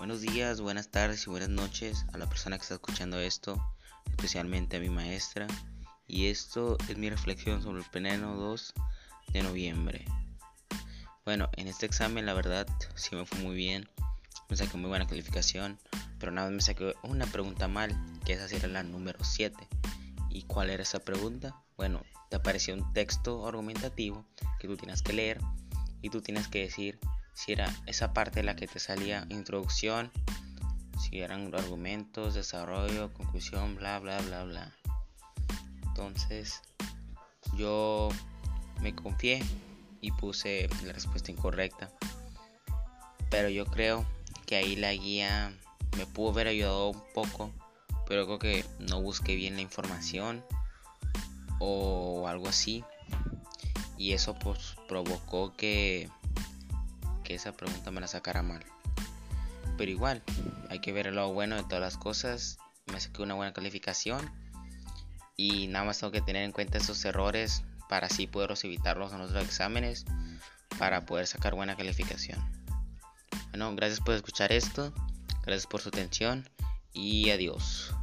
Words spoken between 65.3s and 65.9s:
Y nada